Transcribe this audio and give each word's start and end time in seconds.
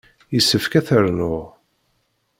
Yessefk 0.33 0.73
ad 0.79 0.83
t-rnuɣ. 0.87 1.45